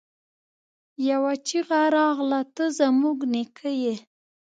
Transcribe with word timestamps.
يوه 1.09 1.33
چيغه 1.47 1.81
راغله! 1.95 2.41
ته 2.55 2.65
زموږ 2.79 3.17
نيکه 3.33 3.69
يې! 3.83 3.95